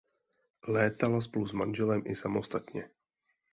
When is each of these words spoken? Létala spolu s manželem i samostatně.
Létala 0.61 1.19
spolu 1.19 1.47
s 1.47 1.51
manželem 1.51 2.01
i 2.05 2.15
samostatně. 2.15 2.89